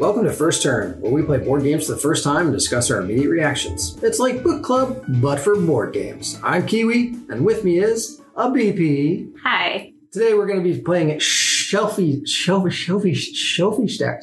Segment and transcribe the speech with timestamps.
[0.00, 2.90] Welcome to First Turn, where we play board games for the first time and discuss
[2.90, 4.02] our immediate reactions.
[4.02, 6.40] It's like book club, but for board games.
[6.42, 9.32] I'm Kiwi, and with me is a BP.
[9.42, 9.92] Hi.
[10.10, 14.22] Today we're going to be playing Shelfie, Shelfie, Shelfie, Shelfie Stack,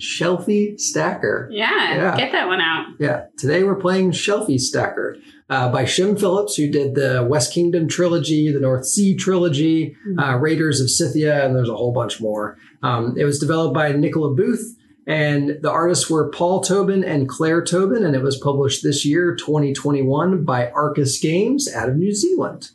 [0.00, 1.48] Shelfie Stacker.
[1.52, 2.16] Yeah, Yeah.
[2.16, 2.86] get that one out.
[2.98, 5.18] Yeah, today we're playing Shelfie Stacker
[5.50, 10.36] uh, by Shem Phillips, who did the West Kingdom trilogy, the North Sea trilogy, uh,
[10.36, 12.56] Raiders of Scythia, and there's a whole bunch more.
[12.82, 14.74] Um, it was developed by Nicola Booth,
[15.08, 19.34] and the artists were Paul Tobin and Claire Tobin, and it was published this year,
[19.34, 22.72] 2021, by Arcus Games out of New Zealand.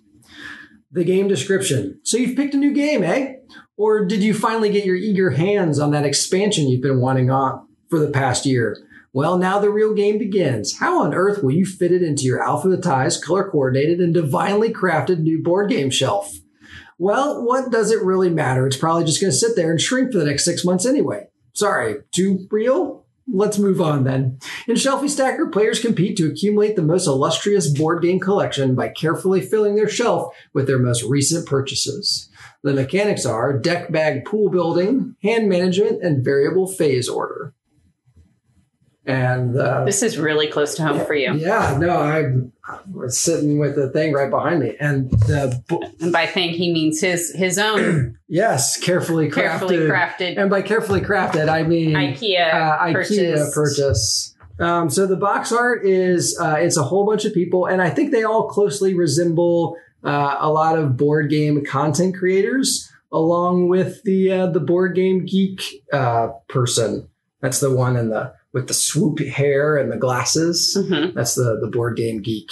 [0.91, 1.99] The game description.
[2.01, 3.35] So you've picked a new game, eh?
[3.77, 7.67] Or did you finally get your eager hands on that expansion you've been wanting on
[7.91, 8.79] for the past year?
[9.13, 10.79] Well, now the real game begins.
[10.79, 15.19] How on earth will you fit it into your alphabetized, color coordinated, and divinely crafted
[15.19, 16.33] new board game shelf?
[16.97, 18.65] Well, what does it really matter?
[18.65, 21.27] It's probably just going to sit there and shrink for the next six months anyway.
[21.53, 23.05] Sorry, too real?
[23.31, 24.39] Let's move on then.
[24.67, 29.39] In Shelfie Stacker, players compete to accumulate the most illustrious board game collection by carefully
[29.39, 32.29] filling their shelf with their most recent purchases.
[32.63, 37.53] The mechanics are deck bag pool building, hand management, and variable phase order.
[39.05, 41.33] And uh, This is really close to home for you.
[41.35, 42.23] yeah, no, I
[42.91, 46.71] was sitting with the thing right behind me, and the bo- And by thing, he
[46.73, 49.33] means his his own yes, carefully crafted.
[49.33, 53.53] carefully crafted And by carefully crafted, I mean IKEA, uh, IKEA purchase.
[53.53, 54.35] purchase.
[54.59, 57.89] Um, so the box art is uh, it's a whole bunch of people, and I
[57.89, 64.03] think they all closely resemble uh, a lot of board game content creators, along with
[64.03, 65.61] the uh, the board game geek
[65.91, 67.09] uh, person.
[67.41, 70.77] That's the one in the with the swoop hair and the glasses.
[70.79, 71.13] Mhm.
[71.13, 72.49] That's the the board game geek.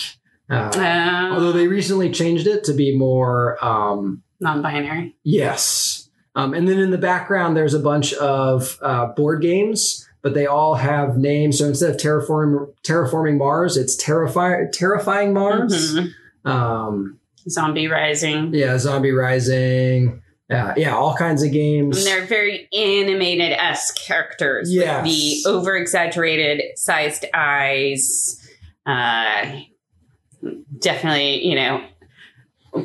[0.49, 5.15] Uh, Uh, although they recently changed it to be more um, non-binary.
[5.23, 6.09] Yes.
[6.35, 10.45] Um, and then in the background, there's a bunch of uh, board games, but they
[10.47, 11.59] all have names.
[11.59, 15.95] So instead of terraforming, terraforming Mars, it's terrifying, terrifying Mars.
[15.95, 16.09] Mhm.
[16.45, 17.19] Um,
[17.49, 18.53] Zombie Rising.
[18.53, 20.21] yeah, Zombie Rising.
[20.51, 21.97] Yeah, yeah, all kinds of games.
[21.97, 28.37] And they're very animated esque characters with the over exaggerated sized eyes.
[28.85, 29.61] Uh,
[30.79, 31.83] definitely, you know,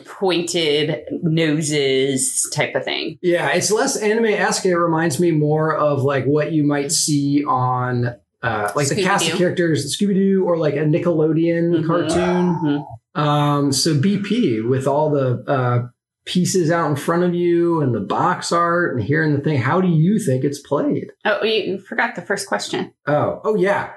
[0.05, 3.19] pointed noses type of thing.
[3.22, 4.66] Yeah, it's less anime esque.
[4.66, 9.28] It reminds me more of like what you might see on uh, like the cast
[9.31, 11.87] of characters, Scooby Doo, or like a Nickelodeon Mhm.
[11.87, 12.84] cartoon.
[13.16, 13.21] Mhm.
[13.21, 15.88] Um, so BP with all the uh,
[16.26, 19.56] pieces out in front of you and the box art and hearing the thing.
[19.59, 21.12] How do you think it's played?
[21.25, 22.92] Oh, you forgot the first question.
[23.06, 23.92] Oh, oh yeah.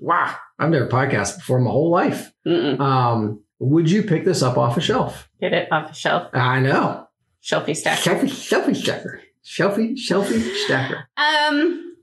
[0.00, 0.36] Wow.
[0.58, 2.32] I've never podcasted before my whole life.
[2.46, 2.78] Mm-mm.
[2.80, 5.28] Um, would you pick this up off a shelf?
[5.40, 6.30] Get it off the shelf.
[6.32, 7.08] I know.
[7.42, 7.98] Shelfie stack.
[7.98, 9.20] Shelfie, shelfie stacker.
[9.44, 11.08] Shelfie, shelfie stacker.
[11.16, 11.96] Um,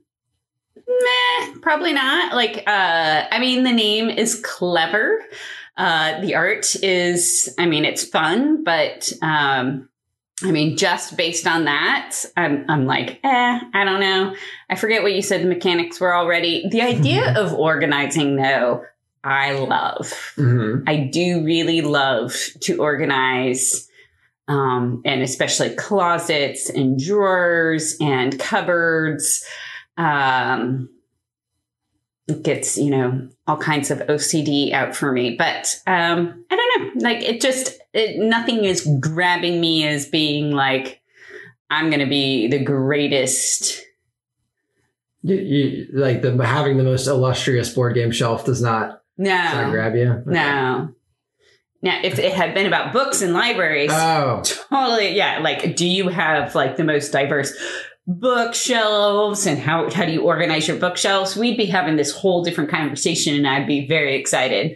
[0.87, 2.35] meh, probably not.
[2.35, 5.19] Like, uh, I mean, the name is clever.
[5.81, 9.89] Uh, the art is, I mean, it's fun, but um,
[10.43, 14.35] I mean, just based on that, I'm, I'm like, eh, I don't know.
[14.69, 16.69] I forget what you said the mechanics were already.
[16.69, 18.85] The idea of organizing, though,
[19.23, 20.33] I love.
[20.37, 20.87] Mm-hmm.
[20.87, 23.89] I do really love to organize,
[24.47, 29.43] um, and especially closets and drawers and cupboards.
[29.97, 30.89] Um,
[32.35, 37.01] gets you know all kinds of OCD out for me, but um, I don't know.
[37.09, 41.01] Like it just it, nothing is grabbing me as being like
[41.69, 43.81] I'm going to be the greatest.
[45.23, 49.95] You, you, like the having the most illustrious board game shelf does not, No, grab
[49.95, 50.09] you.
[50.11, 50.23] Okay.
[50.31, 50.93] no.
[51.83, 56.09] Now, if it had been about books and libraries, Oh, totally yeah like do you
[56.09, 57.53] have like the most diverse
[58.07, 62.69] bookshelves and how how do you organize your bookshelves we'd be having this whole different
[62.69, 64.75] conversation and i'd be very excited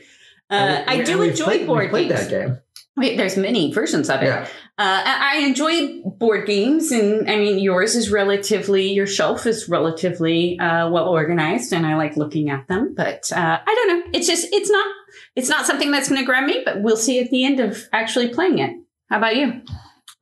[0.50, 2.58] uh, we- i do enjoy played, board played games that game.
[2.98, 4.44] Wait, there's many versions of it Yeah.
[4.78, 9.68] uh, I I enjoy board games, and I mean, yours is relatively, your shelf is
[9.68, 12.94] relatively uh, well organized, and I like looking at them.
[12.96, 14.12] But uh, I don't know.
[14.14, 14.88] It's just, it's not,
[15.36, 16.62] it's not something that's going to grab me.
[16.64, 18.72] But we'll see at the end of actually playing it.
[19.10, 19.62] How about you?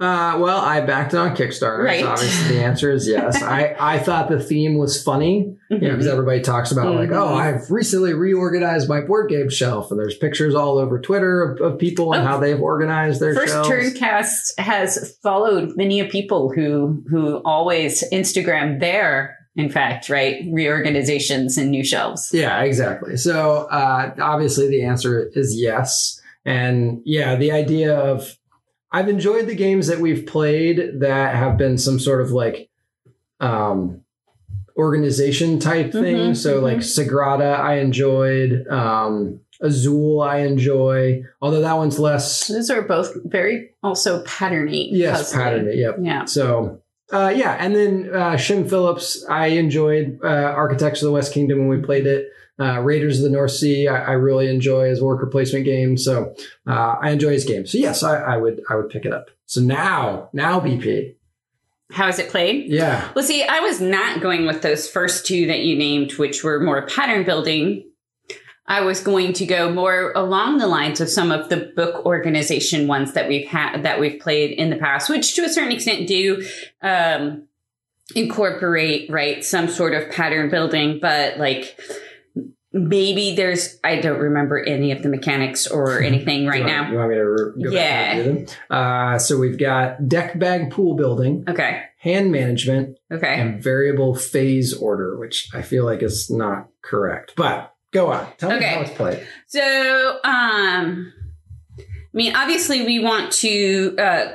[0.04, 1.84] Uh, well, I backed it on Kickstarter.
[1.84, 2.02] Right.
[2.02, 3.42] So obviously the answer is yes.
[3.44, 7.16] I, I thought the theme was funny, you know, because everybody talks about like, Mhm.
[7.16, 11.62] oh, I've recently reorganized my board game shelf, and there's pictures all over Twitter of,
[11.74, 12.28] of people and Oh.
[12.28, 13.70] how they've organized their First shelves.
[13.70, 21.58] Turncast has followed many of people who who always Instagram their, in fact, right, reorganizations
[21.58, 22.30] and new shelves.
[22.34, 23.18] Yeah, exactly.
[23.18, 26.20] So uh, obviously the answer is yes.
[26.46, 28.36] And yeah, the idea of
[28.94, 32.70] I've enjoyed the games that we've played that have been some sort of like
[33.40, 34.02] um
[34.78, 36.16] organization type thing.
[36.16, 38.68] Mhm, so like Sagrada, I enjoyed.
[38.68, 41.24] Um, Azul, I enjoy.
[41.42, 42.48] Although that one's less.
[42.48, 44.90] Those are both very also patterny.
[44.92, 45.36] Yes, puzzly.
[45.36, 45.76] pattern it.
[45.78, 45.96] Yep.
[46.02, 46.26] Yeah.
[46.26, 46.82] So,
[47.14, 51.60] uh, yeah, and then uh, Shem Phillips, I enjoyed uh, Architects of the West Kingdom
[51.60, 52.30] when we played it.
[52.60, 55.98] Uh, Raiders of the North Sea, I, I really enjoy his worker placement game.
[55.98, 56.36] So
[56.68, 57.66] uh, I enjoy his game.
[57.66, 59.30] So yes, I, I would I would pick it up.
[59.48, 61.16] So now now BP,
[61.92, 62.70] How is it played?
[62.70, 66.44] yeah, Well, see, I was not going with those first two that you named, which
[66.44, 67.86] were more pattern building.
[68.66, 72.88] I was going to go more along the lines of some of the book organization
[72.88, 76.08] ones that we've had that we've played in the past, which to a certain extent
[76.08, 76.48] do
[76.82, 77.44] um,
[78.16, 81.78] incorporate right some sort of pattern building, but like
[82.72, 86.92] maybe there's I don't remember any of the mechanics or anything right You want- now.
[86.92, 88.22] You want me to re- go Yeah.
[88.24, 88.46] them?
[88.70, 91.84] Uh, so we've got deck bag pool building, Okay.
[92.00, 93.36] hand management, Okay.
[93.40, 97.34] and variable phase order, which I feel like is not correct.
[97.36, 98.74] But go on, tell me Okay.
[98.74, 99.26] how it's played.
[99.48, 101.14] So, um,
[101.80, 104.32] I mean, obviously, we want to uh,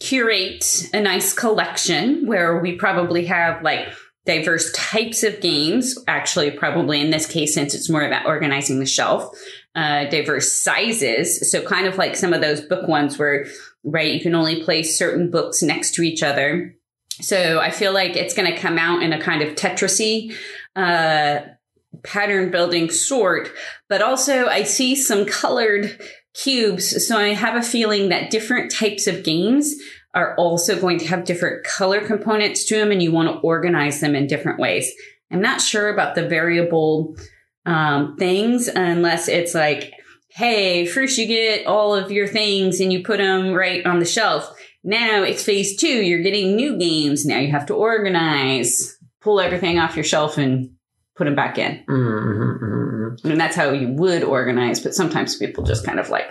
[0.00, 3.88] curate a nice collection where we probably have like
[4.24, 5.98] diverse types of games.
[6.06, 9.34] Actually, probably in this case, since it's more about organizing the shelf,
[9.74, 11.50] uh, diverse sizes.
[11.50, 13.46] So, kind of like some of those book ones where,
[13.84, 16.74] right, you can only place certain books next to each other.
[17.20, 20.34] So, I feel like it's going to come out in a kind of Tetrisy.
[20.76, 21.40] Uh,
[22.02, 23.50] pattern building sort,
[23.88, 26.00] but also I see some colored
[26.34, 27.06] cubes.
[27.06, 29.74] So I have a feeling that different types of games
[30.14, 34.00] are also going to have different color components to them and you want to organize
[34.00, 34.90] them in different ways.
[35.30, 37.16] I'm not sure about the variable
[37.66, 39.92] um, things unless it's like,
[40.30, 44.04] hey, first you get all of your things and you put them right on the
[44.04, 44.48] shelf.
[44.84, 45.86] Now it's phase two.
[45.86, 47.26] You're getting new games.
[47.26, 50.70] Now you have to organize, pull everything off your shelf and
[51.18, 51.84] put them back in.
[51.88, 53.26] Mm-hmm, mm-hmm.
[53.26, 56.26] I mean, that's how you would organize, but sometimes people just kind of like,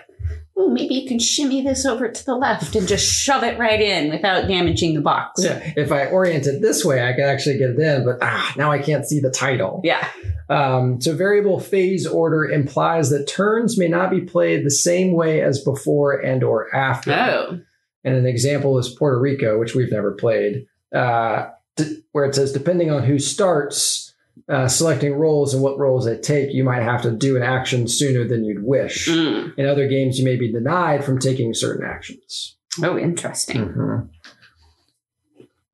[0.56, 3.81] oh, maybe you can shimmy this over to the left and just shove it right
[3.81, 5.44] in without damaging the box.
[5.44, 8.54] Yeah, if I orient it this way, I could actually get it in, but ah,
[8.57, 9.81] now I can't see the title.
[9.84, 10.07] Yeah.
[10.50, 15.42] Um, so variable phase order implies that turns may not be played the same way
[15.42, 17.12] as before and or after.
[17.12, 17.60] Oh.
[18.06, 22.54] And an example is Puerto Rico, which we've never played, uh, d- where it says
[22.54, 24.06] depending on who starts
[24.50, 27.88] uh, selecting roles and what roles they take, you might have to do an action
[27.88, 29.08] sooner than you'd wish.
[29.08, 29.58] Mm.
[29.58, 32.56] In other games, you may be denied from taking certain actions.
[32.82, 33.70] Oh, interesting.
[33.70, 34.10] Mhm.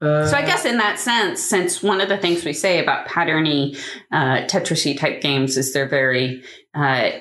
[0.02, 3.08] Uh, So I guess in that sense, since one of the things we say about
[3.08, 3.78] patterny
[4.12, 6.44] uh, Tetrisy type games is they're very
[6.74, 7.12] uh,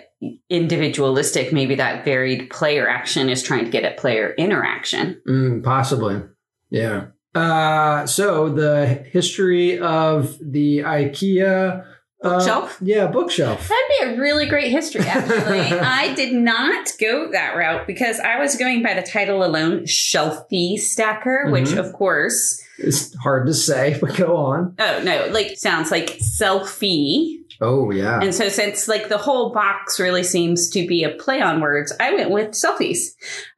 [0.48, 5.20] individualistic, maybe that varied player action is trying to get at player interaction.
[5.28, 6.22] Mm, possibly.
[6.70, 7.06] Yeah.
[7.34, 11.84] Uh, so the history of the IKEA
[12.24, 13.68] uh, yeah, bookshelf.
[13.68, 15.58] That'd be a really great history, actually.
[15.80, 20.76] I did not go that route because I was going by the title alone, Shelfie
[20.78, 21.78] Stacker, which, Mhm.
[21.78, 24.76] of course, It's hard to say, but go on.
[24.78, 27.38] oh no, like sounds like selfie.
[27.62, 28.20] Oh yeah.
[28.20, 31.92] And so, since like the whole box really seems to be a play on words,
[32.00, 32.98] I went with selfies,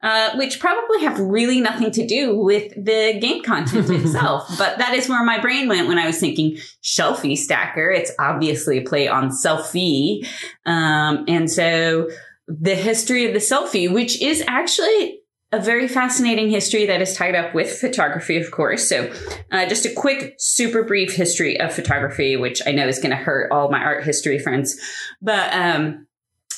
[0.03, 4.47] uh, which probably have really nothing to do with the game content itself.
[4.59, 7.89] but that is where my brain went when I was thinking shelfie stacker.
[7.89, 10.27] It's obviously a play on selfie.
[10.67, 12.07] Um, and so,
[12.47, 15.21] the history of the selfie, which is actually
[15.51, 18.89] a very fascinating history that is tied up with photography, of course.
[18.89, 19.11] So,
[19.51, 23.15] uh, just a quick, super brief history of photography, which I know is going to
[23.15, 24.77] hurt all my art history friends.
[25.21, 26.07] But, um,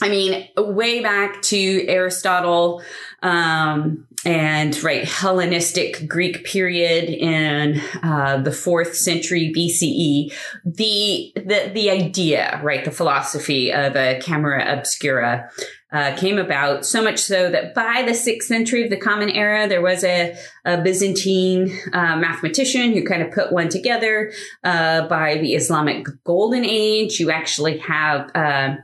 [0.02, 2.82] I mean, way back to Aristotle,
[3.22, 10.34] um, and right, Hellenistic Greek period in, uh, the fourth century BCE,
[10.66, 15.50] the, the, the idea, right, the philosophy of a camera obscura,
[15.94, 19.68] uh, came about so much so that by the sixth century of the Common Era,
[19.68, 24.34] there was a, a Byzantine uh, mathematician who kind of put one together.
[24.64, 28.76] Uh, by the Islamic Golden Age, you actually have uh,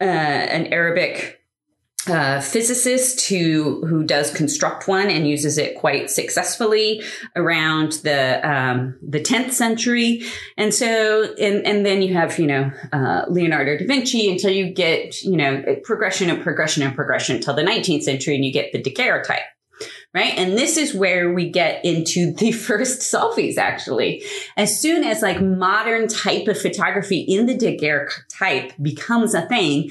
[0.00, 1.37] uh, an Arabic
[2.40, 7.02] physicist who who does construct one and uses it quite successfully
[7.36, 10.22] around the um, the 10th century.
[10.56, 14.72] And so and and then you have you know uh, Leonardo da Vinci until you
[14.72, 18.72] get you know progression and progression and progression until the 19th century and you get
[18.72, 19.44] the daguerreotype
[20.14, 20.38] right?
[20.38, 24.24] And this is where we get into the first selfies actually.
[24.56, 29.90] As soon as like modern type of photography in the daguerreotype becomes a thing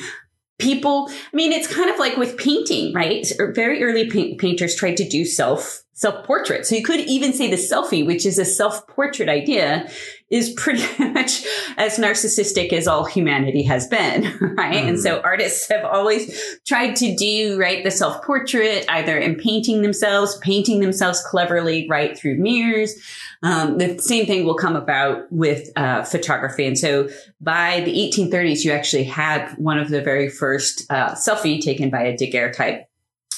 [0.59, 3.31] people i mean it's kind of like with painting right?
[3.53, 6.63] Very early paint, painters tried to do self self portrait.
[6.65, 9.89] So you could even say the selfie, which is a self portrait idea,
[10.29, 11.43] is pretty much
[11.75, 14.23] as narcissistic as all humanity has been,
[14.57, 14.83] right?
[14.83, 14.89] Mm.
[14.89, 19.81] And so artists have always tried to do, right, the self portrait, either in painting
[19.81, 22.93] themselves, painting themselves cleverly, right, through mirrors.
[23.41, 26.65] Um, the same thing will come about with uh, photography.
[26.67, 27.09] And so
[27.41, 32.03] by the 1830s, you actually had one of the very first uh, selfie taken by
[32.03, 32.86] a daguerreotype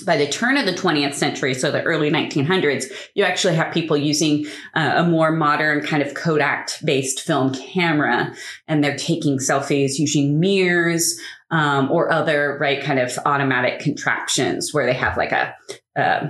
[0.06, 3.98] by the turn of the 20th century, so the early 1900s, you actually have people
[3.98, 8.34] using uh, a more modern kind of Kodak based film camera,
[8.68, 11.20] and they're taking selfies using mirrors
[11.51, 15.56] um, or other right kind of automatic contraptions where they have like a
[15.96, 16.29] uh,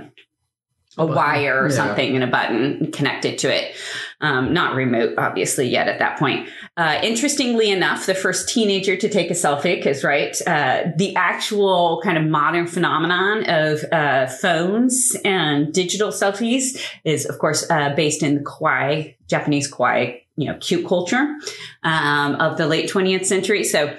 [0.98, 1.74] a wire or yeah.
[1.74, 3.74] something and a button connected to it.
[4.22, 6.46] Um, not remote, obviously, yet at that point.
[6.76, 12.02] Uh, interestingly enough, the first teenager to take a selfie, because right, uh, the actual
[12.04, 18.22] kind of modern phenomenon of uh, phones and digital selfies is, of course, uh, based
[18.22, 21.36] in the kawaii, Japanese kawaii, you know, cute culture
[21.82, 23.64] um, of the late 20th century.
[23.64, 23.96] So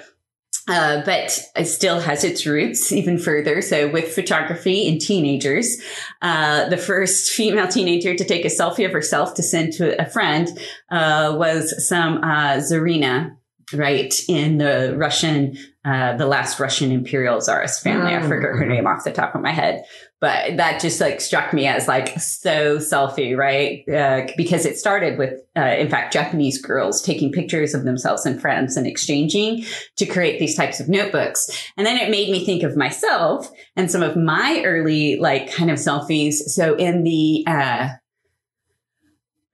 [0.68, 3.60] uh, but it still has its roots even further.
[3.62, 5.76] So with photography in teenagers,
[6.20, 10.08] uh, the first female teenager to take a selfie of herself to send to a
[10.08, 10.48] friend
[10.90, 13.36] uh, was some uh, Tsarina,
[13.74, 18.14] right, in the Russian, uh, the last Russian imperial czarist family.
[18.14, 19.84] I forget her name off the top of my head
[20.22, 23.82] but that just like struck me as like so selfie, right?
[23.88, 28.40] Uh, because it started with, uh, in fact, Japanese girls taking pictures of themselves and
[28.40, 29.64] friends and exchanging
[29.96, 31.68] to create these types of notebooks.
[31.76, 35.72] And then it made me think of myself and some of my early like kind
[35.72, 36.34] of selfies.
[36.34, 37.88] So in the, uh,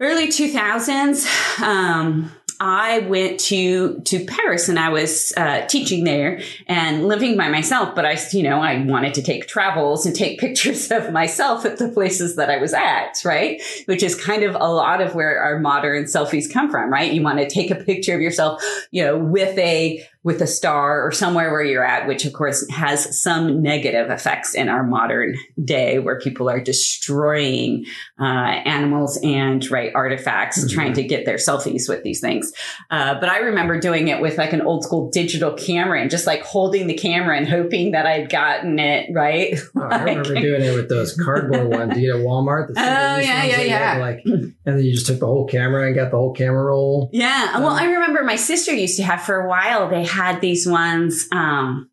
[0.01, 7.07] early 2000s, um, I went to to Paris and I was uh, teaching there and
[7.07, 7.95] living by myself.
[7.95, 11.79] But I, you know, I wanted to take travels and take pictures of myself at
[11.79, 13.63] the places that I was at, right?
[13.87, 17.13] Which is kind of a lot of where our modern selfies come from, right?
[17.13, 21.07] You want to take a picture of yourself, you know, with a with a star
[21.07, 25.37] or somewhere where you're at, which of course has some negative effects in our modern
[25.65, 27.85] day where people are destroying
[28.21, 30.75] uh, animals and right artifacts, mm-hmm.
[30.75, 32.53] trying to get their selfies with these things.
[32.91, 36.27] Uh, but I remember doing it with like an old school digital camera and just
[36.27, 39.59] like holding the camera and hoping that I'd gotten it right.
[39.79, 42.67] Oh, like, I remember doing it with those cardboard ones you get at Walmart.
[42.69, 43.99] The oh yeah, yeah, yeah.
[43.99, 47.09] Like, and then you just took the whole camera and got the whole camera roll.
[47.13, 47.53] Yeah.
[47.55, 49.89] Um, well, I remember my sister used to have for a while.
[49.89, 51.27] They had these ones.
[51.33, 51.91] Um,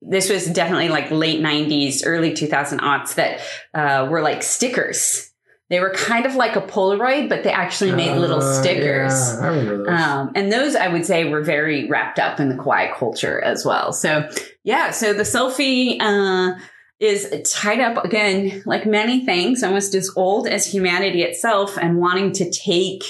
[0.00, 3.40] this was definitely like late 90s, early 2000 aughts that
[3.72, 5.30] uh, were like stickers.
[5.70, 9.12] They were kind of like a Polaroid, but they actually made uh, little stickers.
[9.12, 10.00] Yeah, I remember those.
[10.00, 13.64] Um, and those I would say were very wrapped up in the kawaii culture as
[13.64, 13.92] well.
[13.92, 14.28] So
[14.62, 16.58] yeah, so the selfie uh,
[17.00, 22.32] is tied up again, like many things, almost as old as humanity itself, and wanting
[22.32, 23.02] to take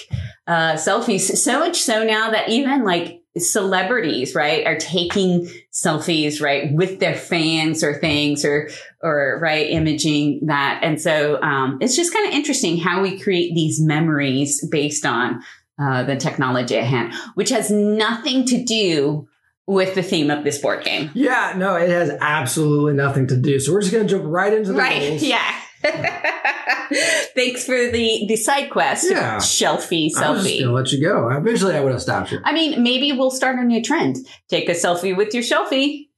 [0.46, 1.36] uh, selfies.
[1.36, 7.14] So much so now that even like celebrities, right, are taking selfies, right, with their
[7.14, 8.68] fans or things or,
[9.02, 10.80] or, right, imaging that.
[10.82, 15.42] And so, um, it's just kind of interesting how we create these memories based on,
[15.80, 19.28] uh, the technology at hand, which has nothing to do
[19.66, 21.10] with the theme of this board game.
[21.14, 23.58] Yeah, no, it has absolutely nothing to do.
[23.58, 25.22] So we're just going to jump right into the right, rules.
[25.22, 25.60] Yeah.
[27.34, 29.10] Thanks for the the side quest.
[29.10, 29.36] Yeah.
[29.36, 30.22] Shelfie selfie.
[30.22, 31.28] I was just gonna let you go.
[31.30, 32.40] Eventually, I would have stopped you.
[32.44, 34.16] I mean, maybe we'll start a new trend.
[34.48, 36.08] Take a selfie with your shelfie.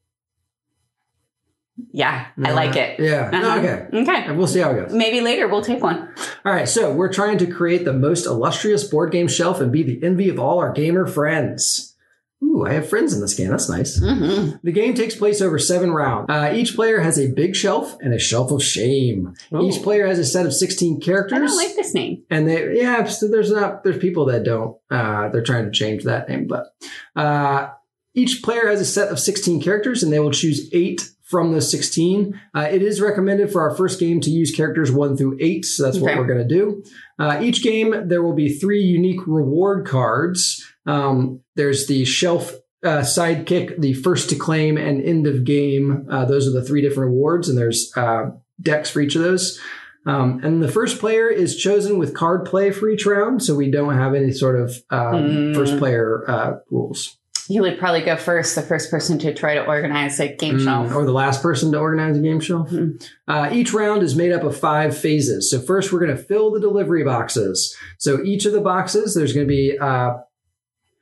[1.93, 3.01] Yeah, I like it.
[3.01, 3.31] Yeah.
[3.33, 3.59] Uh-huh.
[3.59, 3.87] Okay.
[3.93, 4.33] Okay.
[4.33, 4.93] We'll see how it goes.
[4.95, 6.09] Maybe later we'll take one.
[6.45, 6.69] All right.
[6.69, 10.29] So we're trying to create the most illustrious board game shelf and be the envy
[10.31, 11.96] of all our gamer friends.
[12.43, 13.49] Ooh, I have friends in this game.
[13.49, 13.99] That's nice.
[13.99, 14.57] Mm-hmm.
[14.63, 16.27] The game takes place over seven rounds.
[16.29, 19.35] Uh, each player has a big shelf and a shelf of shame.
[19.55, 19.67] Ooh.
[19.67, 21.37] Each player has a set of 16 characters.
[21.37, 22.25] I don't like this name.
[22.29, 26.05] And they, yeah, so there's not, there's people that don't, uh, they're trying to change
[26.05, 26.67] that name, but,
[27.15, 27.71] uh,
[28.15, 31.61] each player has a set of 16 characters and they will choose eight from the
[31.61, 32.41] 16.
[32.55, 35.65] Uh, it is recommended for our first game to use characters one through eight.
[35.65, 36.05] So that's okay.
[36.07, 36.83] what we're going to do.
[37.19, 40.65] Uh, each game, there will be three unique reward cards.
[40.87, 42.53] Um, there's the shelf
[42.83, 46.07] uh, sidekick, the first to claim, and end of game.
[46.11, 49.61] Uh, those are the three different awards, and there's uh, decks for each of those.
[50.07, 53.71] Um, and the first player is chosen with card play for each round, so we
[53.71, 55.55] don't have any sort of um, mm.
[55.55, 57.19] first player uh, rules.
[57.49, 60.65] You would probably go first, the first person to try to organize a game mm,
[60.65, 60.95] shelf.
[60.95, 62.71] Or the last person to organize a game shelf.
[62.71, 63.05] Mm-hmm.
[63.29, 65.51] Uh, each round is made up of five phases.
[65.51, 67.77] So, first, we're going to fill the delivery boxes.
[67.99, 70.15] So, each of the boxes, there's going to be uh,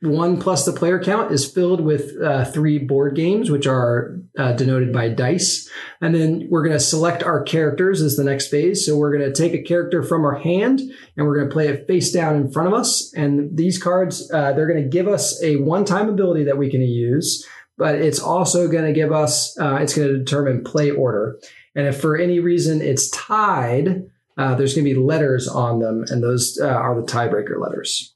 [0.05, 4.53] one plus the player count is filled with uh, three board games, which are uh,
[4.53, 5.69] denoted by dice.
[6.01, 8.85] And then we're going to select our characters as the next phase.
[8.85, 10.79] So we're going to take a character from our hand
[11.17, 13.11] and we're going to play it face down in front of us.
[13.15, 16.69] And these cards, uh, they're going to give us a one time ability that we
[16.69, 17.45] can use,
[17.77, 21.39] but it's also going to give us, uh, it's going to determine play order.
[21.75, 24.03] And if for any reason it's tied,
[24.37, 28.14] uh, there's going to be letters on them, and those uh, are the tiebreaker letters.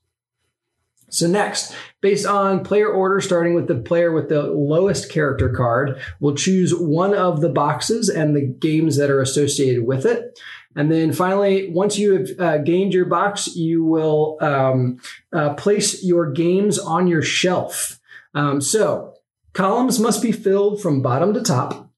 [1.09, 5.99] So next, based on player order, starting with the player with the lowest character card,
[6.19, 10.39] we'll choose one of the boxes and the games that are associated with it.
[10.75, 14.99] And then finally, once you have uh, gained your box, you will um,
[15.33, 17.99] uh, place your games on your shelf.
[18.35, 19.15] Um, so
[19.53, 21.89] columns must be filled from bottom to top.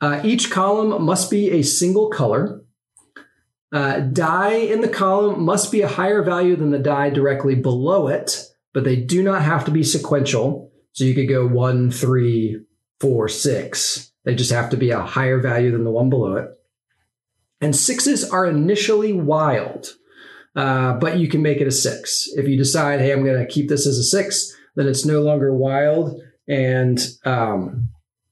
[0.00, 2.64] Uh, each column must be a single color.
[3.72, 8.08] Uh, die in the column must be a higher value than the die directly below
[8.08, 10.72] it, but they do not have to be sequential.
[10.92, 12.64] So you could go one, three,
[12.98, 14.12] four, six.
[14.24, 16.48] They just have to be a higher value than the one below it.
[17.60, 19.94] And sixes are initially wild,
[20.56, 22.28] uh, but you can make it a six.
[22.34, 25.22] If you decide, hey, I'm going to keep this as a six, then it's no
[25.22, 27.90] longer wild and um,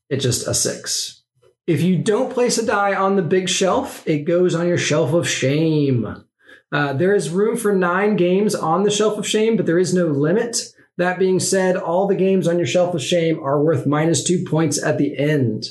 [0.08, 1.17] it's just a six.
[1.68, 5.12] If you don't place a die on the big shelf, it goes on your shelf
[5.12, 6.24] of shame.
[6.72, 9.92] Uh, there is room for nine games on the shelf of shame, but there is
[9.92, 10.56] no limit.
[10.96, 14.46] That being said, all the games on your shelf of shame are worth minus two
[14.48, 15.66] points at the end.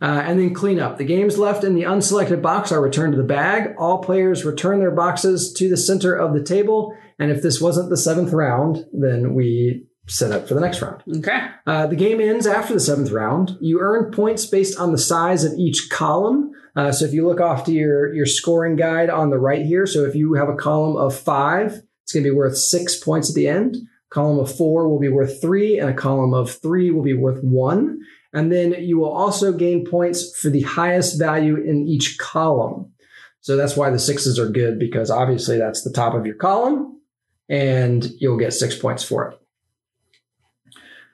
[0.00, 0.98] Uh, and then cleanup.
[0.98, 3.74] The games left in the unselected box are returned to the bag.
[3.80, 6.96] All players return their boxes to the center of the table.
[7.18, 11.02] And if this wasn't the seventh round, then we set up for the next round.
[11.18, 11.48] Okay.
[11.66, 13.56] Uh, the game ends after the seventh round.
[13.60, 16.52] You earn points based on the size of each column.
[16.76, 19.86] Uh, so if you look off to your, your scoring guide on the right here,
[19.86, 23.30] so if you have a column of five, it's going to be worth six points
[23.30, 23.76] at the end.
[24.10, 27.42] Column of four will be worth three, and a column of three will be worth
[27.44, 28.00] one.
[28.32, 32.92] And then you will also gain points for the highest value in each column.
[33.40, 37.00] So that's why the sixes are good because obviously that's the top of your column
[37.48, 39.39] and you'll get six points for it.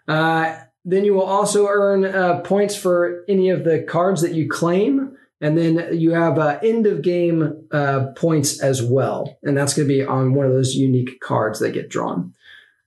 [0.08, 4.48] Uh, then you will also earn uh, points for any of the cards that you
[4.48, 5.16] claim.
[5.40, 9.38] And then you have uh, end of game uh, points as well.
[9.42, 12.34] And that's going to be on one of those unique cards that get drawn.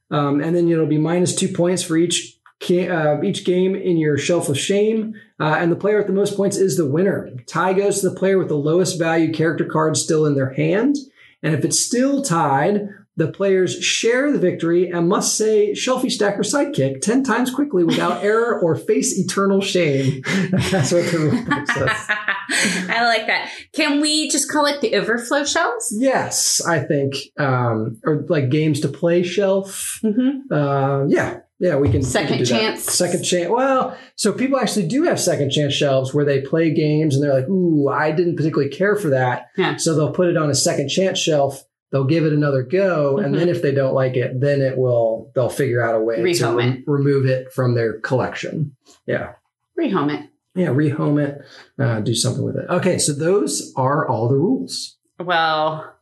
[0.10, 2.38] Um, and then it'll be minus two points for each
[2.69, 5.13] uh, each game in your shelf of shame.
[5.39, 7.29] Uh, and the player with the most points is the winner.
[7.45, 10.97] Tie goes to the player with the lowest value character card still in their hand.
[11.41, 16.41] And if it's still tied, the players share the victory and must say Shelfie Stacker
[16.41, 20.21] sidekick 10 times quickly without error or face eternal shame.
[20.71, 22.05] That's what the rule says.
[22.89, 23.51] I like that.
[23.73, 25.93] Can we just call it the overflow shelves?
[25.97, 27.15] Yes, I think.
[27.38, 29.99] Um, or like games to play shelf.
[30.01, 30.51] Mm-hmm.
[30.51, 31.41] Uh, yeah.
[31.60, 32.01] Yeah, we can.
[32.01, 32.86] Second we can chance.
[32.86, 32.91] That.
[32.93, 33.49] Second chance.
[33.49, 37.34] Well, so people actually do have second chance shelves where they play games and they're
[37.34, 39.47] like, ooh, I didn't particularly care for that.
[39.58, 39.75] Yeah.
[39.75, 43.25] So they'll put it on a second chance shelf they'll give it another go mm-hmm.
[43.25, 46.19] and then if they don't like it then it will they'll figure out a way
[46.19, 46.84] rehome to re- it.
[46.88, 48.75] remove it from their collection.
[49.06, 49.34] Yeah.
[49.80, 50.30] Rehome it.
[50.56, 51.41] Yeah rehome it
[51.78, 52.65] uh, do something with it.
[52.69, 54.97] Okay so those are all the rules.
[55.19, 55.95] Well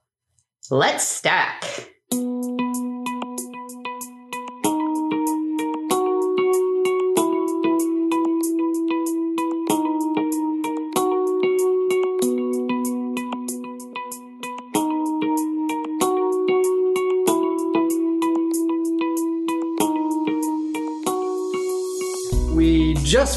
[0.69, 1.63] let's stack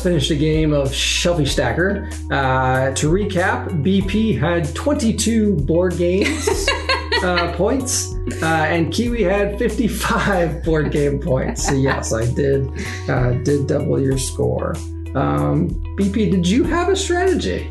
[0.01, 2.09] just finished a game of Shelfie Stacker.
[2.31, 6.49] Uh, to recap, BP had 22 board games
[7.23, 11.67] uh, points, uh, and Kiwi had 55 board game points.
[11.67, 12.67] So yes, I did
[13.11, 14.75] uh, did double your score.
[15.15, 17.71] Um, BP, did you have a strategy?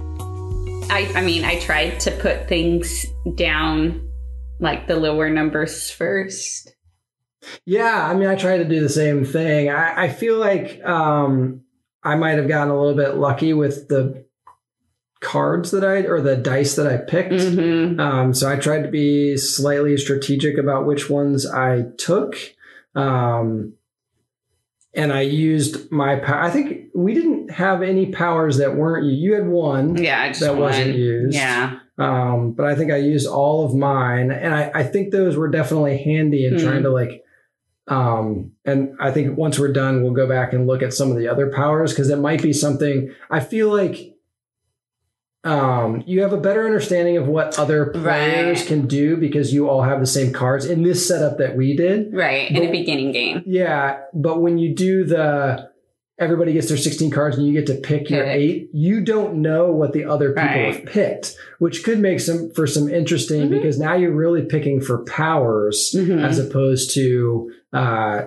[0.91, 4.07] I, I mean, I tried to put things down
[4.59, 6.75] like the lower numbers first.
[7.65, 9.69] Yeah, I mean, I tried to do the same thing.
[9.69, 11.61] I, I feel like um,
[12.03, 14.25] I might have gotten a little bit lucky with the
[15.19, 17.33] cards that I or the dice that I picked.
[17.33, 17.99] Mm-hmm.
[17.99, 22.37] Um, so I tried to be slightly strategic about which ones I took.
[22.95, 23.73] Um,
[24.93, 26.41] and I used my power.
[26.41, 29.11] I think we didn't have any powers that weren't you.
[29.11, 30.61] You had one yeah, that one.
[30.61, 31.35] wasn't used.
[31.35, 31.79] Yeah.
[31.97, 34.31] Um, but I think I used all of mine.
[34.31, 36.63] And I, I think those were definitely handy in mm.
[36.63, 37.23] trying to like
[37.89, 41.17] um, and I think once we're done, we'll go back and look at some of
[41.17, 44.15] the other powers because it might be something I feel like
[45.45, 48.67] um, you have a better understanding of what other players Right.
[48.67, 52.13] can do because you all have the same cards in this setup that we did.
[52.13, 52.51] Right.
[52.51, 53.43] In a beginning game.
[53.45, 55.69] Yeah, but when you do the
[56.19, 59.71] everybody gets their 16 cards and you get to pick your eight, you don't know
[59.71, 60.75] what the other people Right.
[60.75, 63.51] have picked, which could make some for some interesting Mhm.
[63.51, 66.21] because now you're really picking for powers Mhm.
[66.21, 68.21] as opposed to uh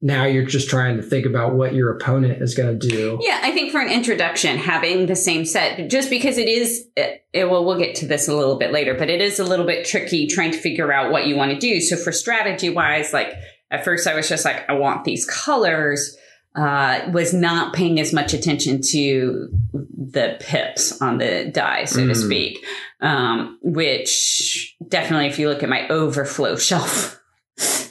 [0.00, 3.18] now you're just trying to think about what your opponent is going to do.
[3.20, 7.26] Yeah, I think for an introduction, having the same set, just because it is, it,
[7.32, 9.66] it- well, we'll get to this a little bit later, but it is a little
[9.66, 11.80] bit tricky trying to figure out what you want to do.
[11.80, 13.32] So for strategy wise, like
[13.72, 16.16] at first I was just like, I want these colors.
[16.54, 22.12] Uh, was not paying as much attention to the pips on the die, so to
[22.12, 22.24] Mm.
[22.24, 22.64] speak.
[23.00, 27.20] Um, which definitely, if you look at my overflow shelf,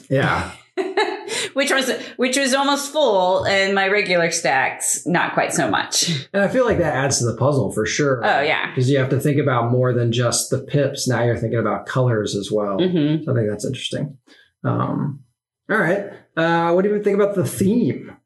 [0.08, 0.52] Yeah.
[1.58, 6.08] Which was which was almost full, and my regular stacks not quite so much.
[6.32, 8.24] And I feel like that adds to the puzzle for sure.
[8.24, 8.70] Oh yeah.
[8.70, 11.08] Because you have to think about more than just the pips.
[11.08, 12.78] Now you're thinking about colors as well.
[12.78, 14.16] hmm So I think that's interesting.
[14.62, 15.24] Um,
[15.70, 16.12] all right.
[16.36, 18.16] Uh, what do you think about the theme?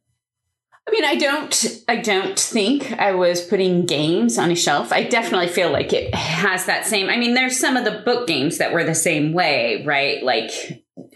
[0.87, 4.93] I mean, I don't, I don't think I was putting games on a shelf.
[4.93, 7.09] I definitely feel like it has that same.
[7.09, 10.23] I mean, there's some of the book games that were the same way, right?
[10.25, 10.51] Like,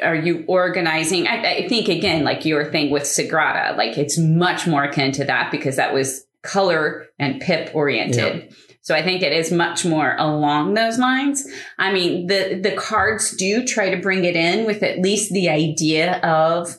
[0.03, 1.27] are you organizing?
[1.27, 5.25] I, I think again, like your thing with Sagrada, like it's much more akin to
[5.25, 8.55] that because that was color and pip oriented.
[8.81, 11.47] So I think it is much more along those lines.
[11.77, 15.49] I mean, the the cards do try to bring it in with at least the
[15.49, 16.79] idea of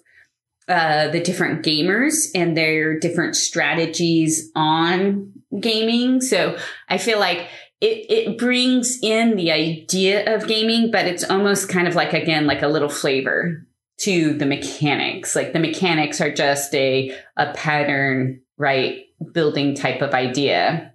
[0.69, 6.21] uh, the different gamers and their different strategies on gaming.
[6.21, 6.57] So
[6.89, 11.87] I feel like it, it brings in the idea of gaming, but it's almost kind
[11.87, 13.65] of like, again, like a little flavor
[13.99, 15.35] to the mechanics.
[15.35, 19.05] Like the mechanics are just a, a pattern, right?
[19.31, 20.93] Building type of idea.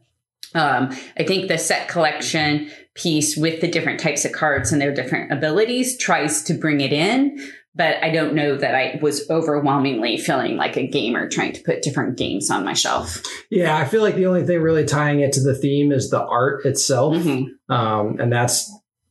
[0.55, 4.93] Um, I think the set collection piece with the different types of cards and their
[4.93, 7.39] different abilities tries to bring it in
[7.75, 11.83] but I don't know that I was overwhelmingly feeling like a gamer trying to put
[11.83, 13.23] different games on my shelf.
[13.51, 16.23] Yeah, I feel like the only thing really tying it to the theme is the
[16.23, 17.17] art itself.
[17.17, 17.47] Mhm.
[17.69, 18.71] Um, and that's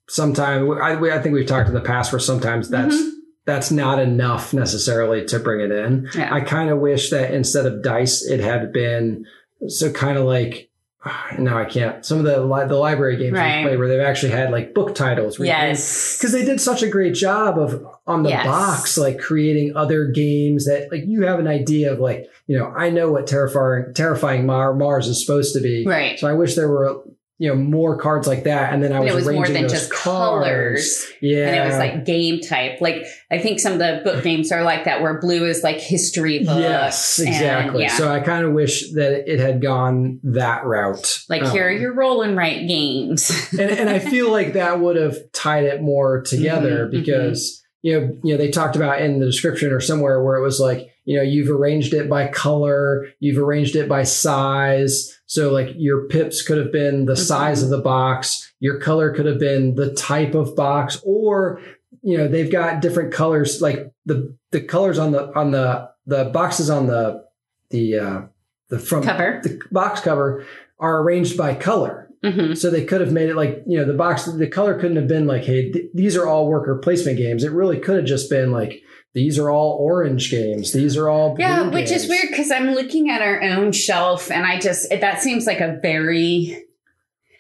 [0.10, 2.96] sometimes, I, we- I think we've talked in the past where sometimes that's.
[2.96, 3.08] Mhm.
[3.44, 6.08] That's not enough necessarily to bring it in.
[6.16, 6.32] Yeah.
[6.32, 9.26] I kind of wish that instead of dice, it had been
[9.68, 10.70] so kind of like
[11.40, 12.06] no, I can't.
[12.06, 13.64] Some of the li- the library games Right.
[13.64, 15.40] we play where they've actually had like book titles.
[15.40, 16.18] Yes.
[16.18, 18.46] because they did such a great job of on the Yes.
[18.46, 22.74] box like creating other games that like you have an idea of like you know
[22.76, 26.20] i know what terrifying terrifying Mar- mars is supposed to be Right.
[26.20, 27.02] so i wish there were
[27.42, 29.68] you know more cards like that and then i And was it was more than
[29.68, 30.04] just cards.
[30.04, 31.08] colors.
[31.22, 32.80] yeah And it was like game type.
[32.82, 35.80] Like I think some of the book games are like that where blue is like
[35.80, 36.60] history books.
[36.60, 37.96] yes and, exactly yeah.
[37.98, 41.72] so i kind of wish that it had gone that route like Um, here are
[41.72, 43.32] your roll and write games.
[43.60, 47.94] and, and I feel like that would have tied it more together Mhm, because you
[48.00, 50.90] know you know they talked about in the description or somewhere where it was like
[51.06, 55.18] you know you've arranged it by color, you've arranged it by size.
[55.32, 59.26] So like your pips could have been the size of the box, your color could
[59.26, 61.62] have been the type of box, or
[62.02, 66.26] you know they've got different colors like the the colors on the on the the
[66.26, 67.24] boxes on the
[67.70, 68.22] the uh
[68.68, 69.40] the front Cover.
[69.42, 70.46] the box cover
[70.80, 72.10] are arranged by color.
[72.26, 74.98] hmm So they could have made it like, you know, the box, the color couldn't
[74.98, 77.46] have been like, hey, th- these are all worker placement games.
[77.46, 78.82] It really could have just been like,
[79.14, 80.72] these are all orange games.
[80.74, 82.04] These are all blue Yeah, which games.
[82.04, 85.60] is weird because I'm looking at our own shelf and I just, that seems like
[85.60, 86.64] a very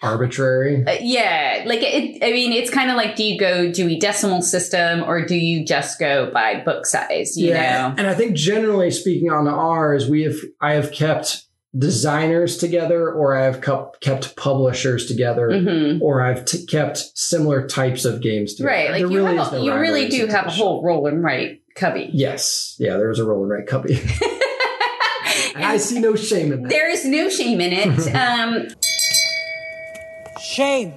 [0.03, 0.84] Arbitrary.
[0.88, 2.23] Uh, yeah, like it.
[2.23, 5.36] I mean, it's kind of like, do you go do Dewey Decimal System or do
[5.36, 7.38] you just go by book size?
[7.38, 11.45] You know, And I think generally speaking on ours, we have, I have kept
[11.77, 18.03] designers together or I've kept, kept publishers together hmm or I've t- kept similar types
[18.03, 18.69] of games together.
[18.75, 18.91] right?
[18.91, 21.23] Like There you, really have a- no you really do have a whole roll and
[21.23, 22.10] write cubby.
[22.13, 22.75] Yes.
[22.79, 23.93] Yeah, there was a roll Right cubby.
[25.55, 26.69] and I see no shame in that.
[26.69, 28.15] there is no shame in it.
[28.15, 28.67] um,
[30.39, 30.93] Shame.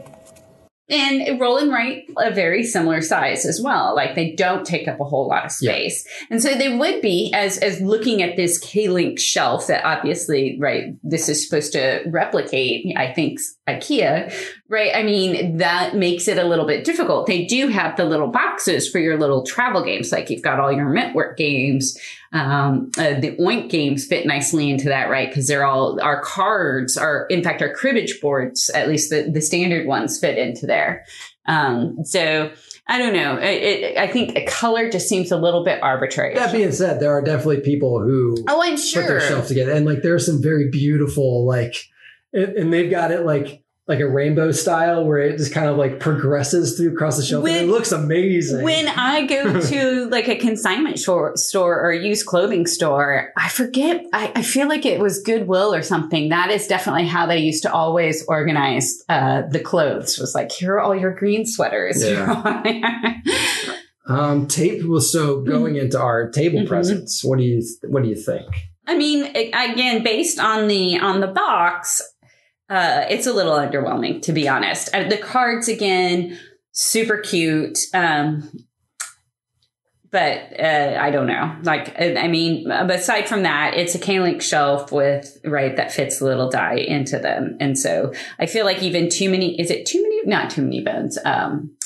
[0.90, 3.94] and roll Right, a very similar size as well.
[3.94, 5.72] Like they don't take up a whole lot of Yeah.
[5.72, 6.06] space.
[6.30, 10.94] And so they would be as as looking at this Kallax shelf that obviously, right,
[11.02, 14.34] this is supposed to replicate, I think, IKEA,
[14.68, 14.94] right?
[14.94, 17.26] I mean, that makes it a little bit difficult.
[17.26, 20.70] They do have the little boxes for your little travel games, like you've got all
[20.70, 21.98] your Mintwork games.
[22.32, 25.28] Um, uh, the Oink games fit nicely into that, right?
[25.28, 29.40] Because they're all our cards are, in fact, our cribbage boards, at least the, the
[29.40, 31.06] standard ones, fit into there.
[31.46, 32.50] Um, so
[32.86, 33.36] I don't know.
[33.38, 36.34] It, it, I think a color just seems a little bit arbitrary.
[36.34, 39.20] That being said, there are definitely people who oh, I'm put their sure.
[39.20, 41.76] shelf together, and like there's some very beautiful like,
[42.34, 45.76] and, and they've got it like like a rainbow style where it just kind of
[45.76, 47.44] like progresses through across the shelf.
[47.46, 48.62] and it looks amazing.
[48.62, 53.50] When I go to like a consignment store, store or a used clothing store, I
[53.50, 54.02] forget.
[54.14, 56.30] I, I feel like it was Goodwill or something.
[56.30, 60.16] That is definitely how they used to always organize uh, the clothes.
[60.18, 62.02] Was like, here are all your green sweaters.
[62.02, 63.20] Yeah.
[64.06, 66.68] um, tape was so going into our table Mhm.
[66.68, 67.22] presents.
[67.22, 68.46] What do you what do you think?
[68.86, 72.02] I mean, again, based on the on the box,
[72.68, 74.94] uh, it's a little underwhelming to be honest.
[74.94, 76.38] Uh, the cards again,
[76.72, 78.50] super cute, um,
[80.10, 81.56] but uh, I don't know.
[81.64, 86.24] Like, I mean, aside from that, it's a Kallax shelf with right that fits a
[86.24, 89.60] little die into them, and so I feel like even too many.
[89.60, 90.22] Is it too many?
[90.24, 91.18] Not too many bones.
[91.24, 91.76] Um,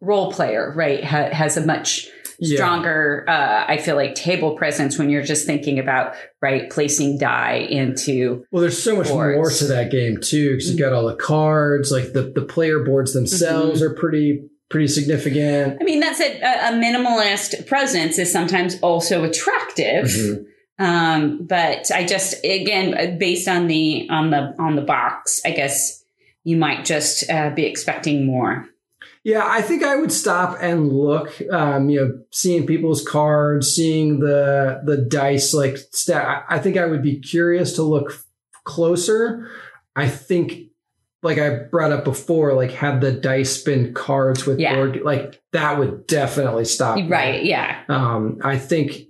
[0.00, 2.56] Roll Player right ha- has a much Yeah.
[2.56, 7.66] stronger uh, i feel like table presence when you're just thinking about right placing die
[7.70, 9.36] into Well, there's so much boards.
[9.36, 11.90] more to that game too, because you got all the cards.
[11.90, 13.92] Like the the player boards themselves Mm-hmm.
[13.92, 15.76] are pretty pretty significant.
[15.80, 20.44] i mean that's it a, a minimalist presence is sometimes also attractive Mhm.
[20.78, 26.02] um, but i just again based on the on the on the box i guess
[26.44, 28.66] you might just uh, be expecting more
[29.24, 31.40] Yeah, I think I would stop and look.
[31.52, 36.44] Um, you know, seeing people's cards, seeing the the dice like stat.
[36.48, 38.18] I think I would be curious to look
[38.64, 39.48] closer.
[39.94, 40.70] I think,
[41.22, 44.74] like I brought up before, like had the dice been cards with Yeah.
[44.74, 46.96] board, like that would definitely stop.
[46.96, 47.06] me.
[47.08, 49.02] right yeah Um, I think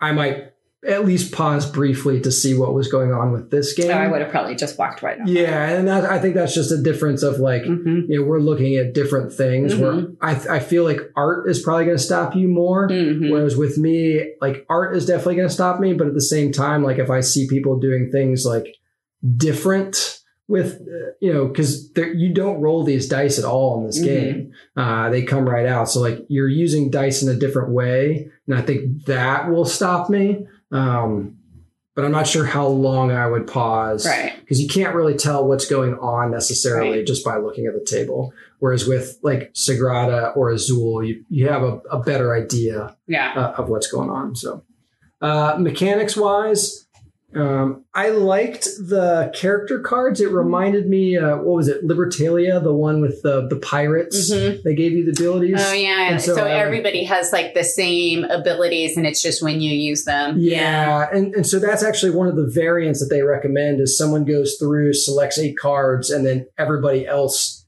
[0.00, 0.51] I might
[0.84, 3.86] at least pause briefly to see what was going on with this game.
[3.86, 6.54] so i would have probably just walked right on Yeah, and that, I think that's
[6.54, 8.08] just a difference of like Mhm.
[8.08, 9.76] you know we're looking at different things.
[9.76, 10.16] Where Mhm.
[10.20, 12.88] I I feel like art is probably going to stop you more.
[12.88, 13.30] Mhm.
[13.30, 16.50] Whereas with me, like art is definitely going to stop me, but at the same
[16.50, 18.66] time, like if I see people doing things like
[19.36, 20.18] different
[20.48, 20.82] with,
[21.20, 24.04] you know, because you don't roll these dice at all in this Mhm.
[24.04, 25.88] game, uh, they come right out.
[25.88, 30.10] So like you're using dice in a different way, and I think that will stop
[30.10, 30.46] me.
[30.72, 31.38] Um,
[31.94, 35.46] but I'm not sure how long I would pause right because you can't really tell
[35.46, 37.06] what's going on necessarily Right.
[37.06, 38.32] just by looking at the table.
[38.60, 43.52] Whereas with like Sagrada or Azul, you, you have a, a better idea yeah uh,
[43.62, 44.34] of what's going on.
[44.36, 44.62] So,
[45.20, 46.86] uh, mechanics wise,
[47.34, 50.20] um, I liked the character cards.
[50.20, 54.30] It reminded me, uh, what was it, Libertalia, the one with the the pirates.
[54.30, 54.62] Mhm.
[54.62, 55.56] They gave you the abilities.
[55.58, 59.60] Oh yeah, so, so, uh, everybody has like the same abilities, and it's just when
[59.60, 60.36] you use them.
[60.38, 64.24] Yeah, and, and so that's actually one of the variants that they recommend is someone
[64.24, 67.64] goes through, selects eight cards, and then everybody else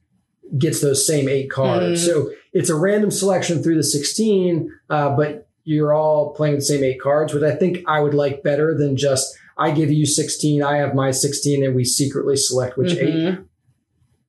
[0.59, 2.03] gets those same eight cards.
[2.03, 2.07] Mm.
[2.07, 6.85] So it's a random selection through the 16, uh, but you're all playing the same
[6.85, 10.63] eight cards, which I think I would like better than just I give you 16,
[10.63, 13.15] I have my 16, and we secretly select which eight.
[13.15, 13.45] Mhm.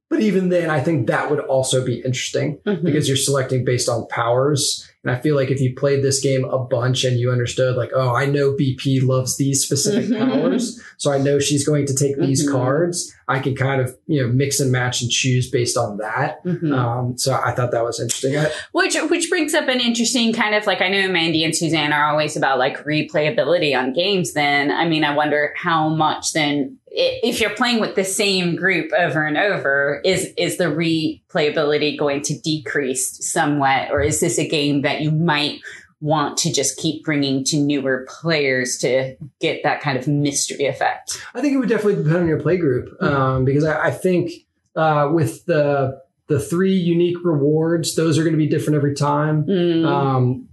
[0.09, 2.83] But even then, I think that would also be interesting Mhm.
[2.83, 4.87] because you're selecting based on powers.
[5.05, 7.91] And I feel like if you played this game a bunch and you understood, like,
[7.95, 10.17] oh, I know BP loves these specific Mhm.
[10.19, 12.51] powers, so I know she's going to take these Mhm.
[12.51, 13.13] cards.
[13.27, 16.43] I can kind of, you know, mix and match and choose based on that.
[16.45, 16.73] Mhm.
[16.75, 18.37] Um, so I thought that was interesting.
[18.37, 21.93] I, Which which brings up an interesting kind of like I know Mandy and Suzanne
[21.93, 24.33] are always about like replayability on games.
[24.33, 28.91] Then I mean I wonder how much then if you're playing with the same group
[28.97, 34.47] over and over is is the replayability going to decrease somewhat or is this a
[34.47, 35.59] game that you might
[35.99, 41.21] want to just keep bringing to newer players to get that kind of mystery effect?
[41.33, 44.31] I think it would definitely depend on your play group um, because I, I think
[44.75, 49.45] uh, with the the three unique rewards, those are going to be different every time.
[49.45, 49.85] Mm.
[49.85, 50.49] Um,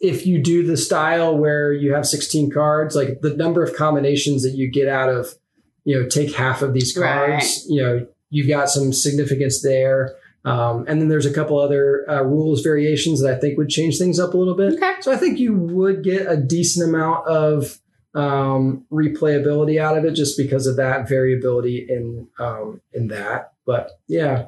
[0.00, 4.42] if you do the style where you have 16 cards, like the number of combinations
[4.42, 5.34] that you get out of,
[5.84, 10.14] you know, take half of these cards, you know, you've got some significance there.
[10.44, 13.98] Um, and then there's a couple other uh, rules variations that I think would change
[13.98, 14.74] things up a little bit.
[14.74, 14.94] Okay.
[15.00, 17.78] So I think you would get a decent amount of
[18.14, 23.52] um, replayability out of it just because of that variability in um, in that.
[23.64, 24.46] But yeah.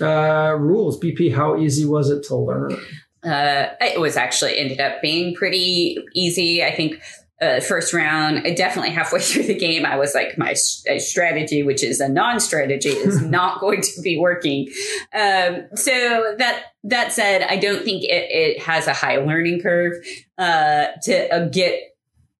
[0.00, 1.34] Uh, rules BP.
[1.34, 2.76] How easy was it to learn?
[3.24, 6.64] uh, it was actually ended up being pretty easy.
[6.64, 7.00] I think
[7.42, 12.00] uh, first round, definitely halfway through the game, I was like, my strategy, which is
[12.00, 14.68] a non-strategy, is not going to be working.
[15.12, 19.94] Um, so that that said, I don't think it, it has a high learning curve
[20.38, 21.80] uh, to uh, get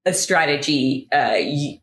[0.06, 1.08] a strategy.
[1.12, 1.80] Uh, y-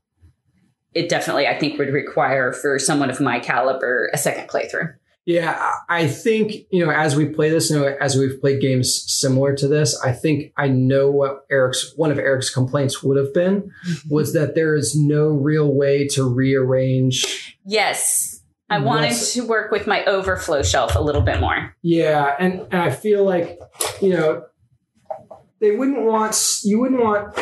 [0.93, 4.95] it definitely, I think, would require for someone of my caliber a second playthrough.
[5.29, 9.03] Yeah, I think you know as we play this, you know, as we've played games
[9.05, 13.31] similar to this, I think I know what Eric's one of Eric's complaints would have
[13.31, 14.11] been mm-hmm.
[14.11, 17.55] was that there is no real way to rearrange.
[17.63, 18.41] Yes.
[18.71, 21.75] I wanted to work with my overflow shelf a little bit more.
[21.83, 23.59] Yeah, and, and I feel like
[24.01, 24.45] you know
[25.61, 27.37] they wouldn't want you wouldn't want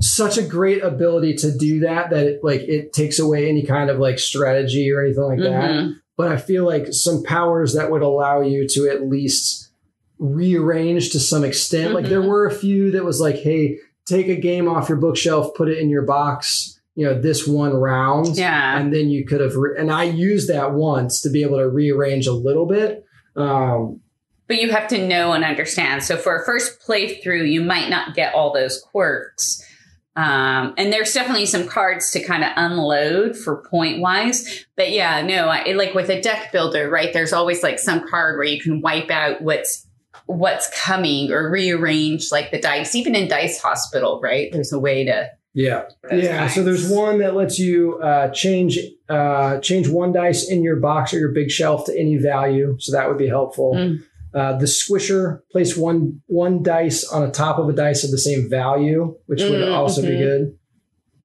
[0.00, 3.88] such a great ability to do that that it, like it takes away any kind
[3.88, 5.70] of like strategy or anything like that.
[5.70, 5.92] Mm-hmm.
[6.22, 9.70] But I feel like some powers that would allow you to at least
[10.18, 11.94] rearrange to some extent.
[11.94, 12.28] Like there Mhm.
[12.28, 15.78] were a few that was like, hey, take a game off your bookshelf, put it
[15.78, 16.78] in your box.
[16.94, 18.78] You know, this one round Yeah.
[18.78, 21.66] and then you could have re- and i used that once to be able to
[21.68, 23.02] rearrange a little bit
[23.34, 24.00] um
[24.46, 26.02] But you have to know and understand.
[26.04, 29.62] So for a first playthrough, you might not get all those quirks.
[30.14, 34.66] Um, and there's definitely some cards to kind of unload for point wise.
[34.76, 37.12] But yeah, no, I, like with a deck builder, right?
[37.12, 39.86] There's always like some card where you can wipe out what's
[40.26, 42.94] what's coming or rearrange like the dice.
[42.94, 44.50] Even in Dice Hospital, right?
[44.52, 48.78] There's a way to yeah those yeah so there's one that lets you uh change
[49.10, 52.90] uh change one dice in your box or your big shelf to any value so
[52.92, 54.02] that would be helpful Mm.
[54.34, 58.18] Uh, the squisher place one one dice on the top of a dice of the
[58.18, 60.56] same value which would Mm, also be good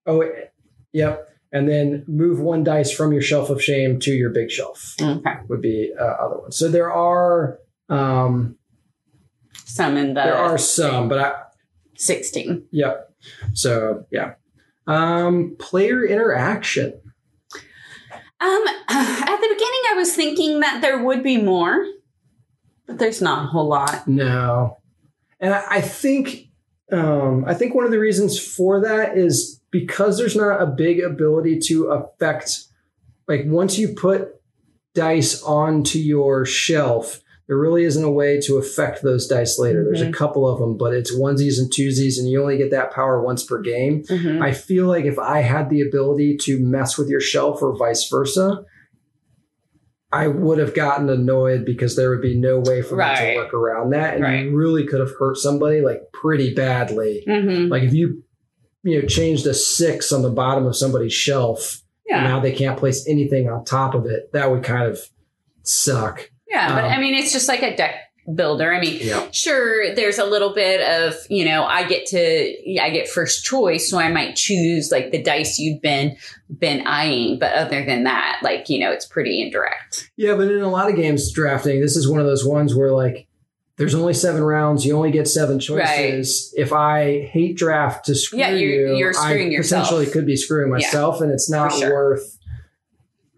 [0.06, 0.54] oh it-
[0.94, 4.96] yep and then move one dice from your shelf of shame to your big shelf
[5.02, 5.36] okay.
[5.48, 6.58] would be uh, other ones.
[6.58, 8.58] So there are um,
[9.66, 11.34] some in the there are some, but I
[11.96, 12.68] 16.
[12.72, 13.14] yep.
[13.54, 14.34] So yeah,
[14.88, 17.00] um, player interaction.
[18.40, 21.86] Um, at the beginning, I was thinking that there would be more,
[22.88, 24.08] but there's not a whole lot.
[24.08, 24.78] No,
[25.40, 26.50] and I, I think
[26.92, 31.00] um, I think one of the reasons for that is because there's not a big
[31.02, 32.64] ability to affect.
[33.28, 34.30] Like once you put
[34.96, 39.84] dice onto your shelf, there really isn't a way to affect those dice later.
[39.84, 42.94] There's a couple of them, but it's onesies and twosies, and you only get that
[42.94, 44.04] power once per game.
[44.04, 44.42] Mhm.
[44.42, 48.08] I feel like if I had the ability to mess with your shelf or vice
[48.10, 48.64] versa,
[50.12, 53.54] I would have gotten annoyed because there would be no way for me to work
[53.54, 54.16] around that.
[54.16, 54.46] And Right.
[54.46, 57.24] you really could have hurt somebody like pretty badly.
[57.28, 57.70] Mhm.
[57.70, 58.24] Like if you,
[58.84, 62.28] you know, changed a six on the bottom of somebody's shelf, and Yeah.
[62.30, 65.00] now they can't place anything on top of it, that would kind of
[65.64, 66.30] suck.
[66.50, 66.74] Yeah.
[66.74, 67.96] But Um, I mean, it's just like a deck
[68.36, 68.74] builder.
[68.74, 69.28] I mean, Yeah.
[69.32, 73.90] sure, there's a little bit of, you know, I get to, I get first choice.
[73.90, 76.18] So I might choose like the dice you've been,
[76.60, 77.40] been eyeing.
[77.40, 80.10] But other than that, like, you know, it's pretty indirect.
[80.18, 82.92] Yeah, but in a lot of games drafting, this is one of those ones where
[82.92, 83.28] like
[83.78, 86.52] there's only seven rounds, you only get seven choices.
[86.58, 89.86] If I hate draft to screw Yeah, you're- you, you're screwing I yourself.
[89.88, 91.94] potentially could be screwing Yeah, myself, and it's not sure.
[91.94, 92.37] worth.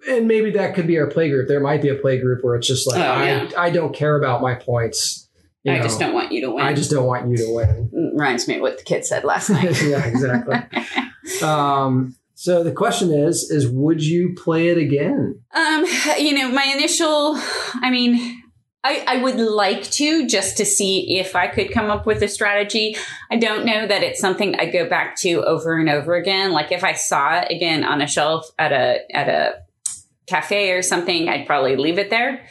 [0.07, 1.47] And maybe that could be our play group.
[1.47, 3.49] There might be a play group where it's just like Oh, I, yeah.
[3.57, 5.27] I don't care about my points.
[5.63, 5.83] you I know.
[5.83, 6.65] just don't want you to win.
[6.65, 7.89] I just don't want you to win.
[8.13, 9.81] reminds me of what the kid said last night.
[9.83, 10.55] yeah, exactly.
[11.43, 15.41] um, so the question is: is would you play it again?
[15.53, 15.85] Um,
[16.17, 17.33] you know, my initial,
[17.81, 18.41] I mean,
[18.81, 22.29] I, I would like to just to see if I could come up with a
[22.29, 22.95] strategy.
[23.29, 26.53] I don't know that it's something I go back to over and over again.
[26.53, 29.55] Like if I saw it again on a shelf at a at a
[30.29, 32.45] cafe or something, I'd probably leave it there.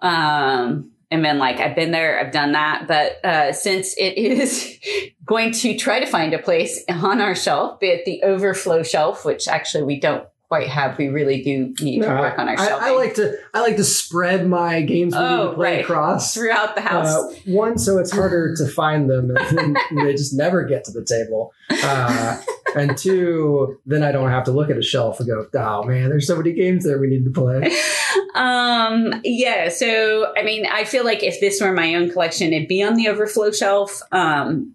[0.00, 2.86] Um, and then like I've been there, I've done that.
[2.86, 4.78] But uh, since it is
[5.24, 9.24] going to try to find a place on our shelf, be it the overflow shelf,
[9.24, 10.98] which actually we don't quite have.
[10.98, 13.76] We really do need to work on our I, shelving I like to I like
[13.76, 15.84] to spread my games we need Oh, to play right.
[15.84, 16.34] across.
[16.34, 17.06] throughout the house.
[17.14, 21.04] Uh, one, so it's harder to find them, and they just never get to the
[21.04, 21.52] table.
[21.84, 22.40] Uh,
[22.74, 26.08] and two, then I don't have to look at a shelf and go, "Oh man,
[26.08, 27.70] there's so many games there we need to play."
[28.34, 32.68] um yeah so i mean i feel like if this were my own collection it'd
[32.68, 34.72] be on the overflow shelf um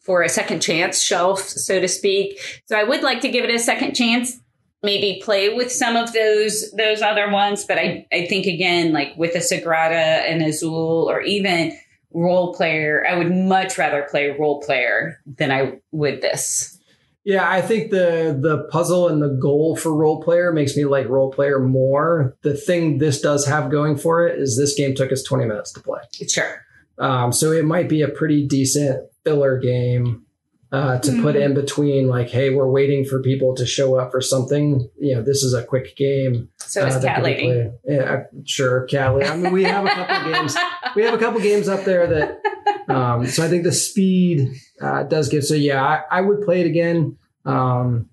[0.00, 3.54] for a second chance shelf so to speak so i would like to give it
[3.54, 4.40] a second chance
[4.82, 9.12] maybe play with some of those those other ones but i i think again like
[9.16, 11.76] with a sagrada and azul or even
[12.14, 16.78] Roll Player i would much rather play Roll Player than i would this
[17.24, 21.08] Yeah, I think the the puzzle and the goal for Roll Player makes me like
[21.08, 22.34] Roll Player more.
[22.42, 25.72] The thing this does have going for it is this game took us 20 minutes
[25.72, 26.00] to play.
[26.26, 26.64] sure
[26.98, 30.24] Um, so it might be a pretty decent filler game
[30.70, 34.20] uh, to put in between, like, hey, we're waiting for people to show up for
[34.20, 34.88] something.
[35.00, 36.50] You know, this is a quick game.
[36.58, 37.70] so is uh, that cat lady.
[37.84, 39.28] Yeah, sure, cat lady.
[39.28, 40.56] I mean, we have a couple games.
[40.96, 42.40] We have a couple games up there that.
[42.88, 44.48] Um, so I think the speed
[44.80, 45.44] uh, does give.
[45.44, 47.18] So yeah, I, I would play it again.
[47.44, 48.08] Um,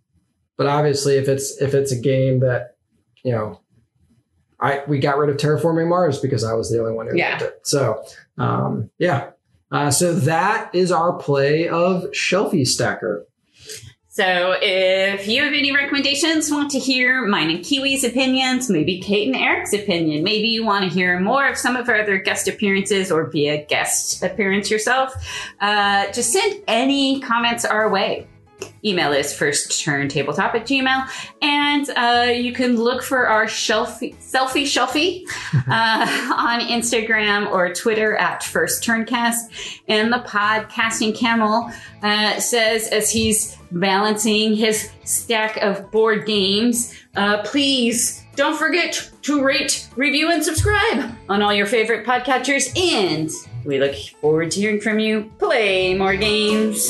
[0.58, 2.76] but obviously, if it's if it's a game that
[3.24, 3.62] you know,
[4.60, 7.42] I we got rid of terraforming Mars because I was the only one who Yeah.
[7.42, 7.62] it.
[7.64, 8.04] So
[8.38, 9.32] um, yeah.
[9.72, 13.26] Uh, so that is our play of Shelfie Stacker.
[14.16, 19.28] So if you have any recommendations, want to hear mine and Kiwi's opinions, maybe Kate
[19.28, 22.48] and Eric's opinion, maybe you want to hear more of some of our other guest
[22.48, 25.14] appearances or be a guest appearance yourself,
[25.60, 28.26] uh, just send any comments our way.
[28.84, 31.10] Email is firstturntabletop at gmail.
[31.42, 35.24] And uh, you can look for our shelfie, selfie shelfie
[35.68, 39.82] uh, on Instagram or Twitter at First Turncast.
[39.88, 41.72] And the podcasting camel
[42.04, 49.44] uh, says, as he's balancing his stack of board games, uh, please don't forget to
[49.44, 52.78] rate, review, and subscribe on all your favorite podcatchers.
[52.78, 53.32] And
[53.66, 55.32] we look forward to hearing from you.
[55.40, 56.88] Play more games.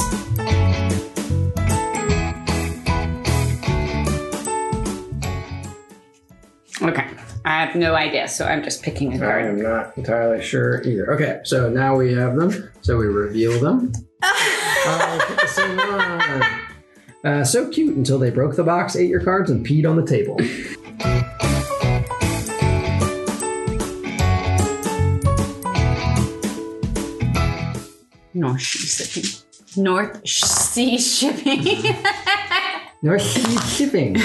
[6.89, 7.07] Okay.
[7.45, 9.45] I have no idea, so I'm just picking a I card.
[9.45, 11.13] am not entirely sure either.
[11.13, 12.71] Okay, so now we have them.
[12.81, 13.91] So we reveal them.
[14.87, 16.43] Oh, put the same one.
[17.23, 20.05] Uh, so cute until they broke the box, ate your cards, and peed on the
[20.05, 20.37] table.
[28.33, 29.83] North Sea shipping.
[29.83, 31.95] North Sea shipping.
[33.01, 34.17] North Sea shipping.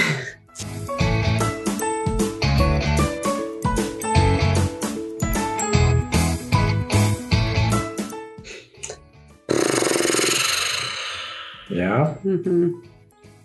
[12.01, 12.13] Yeah.
[12.37, 12.81] hmm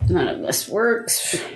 [0.09, 1.37] None of this works.